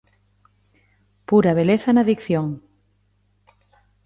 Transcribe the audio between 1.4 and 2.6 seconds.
beleza na dicción.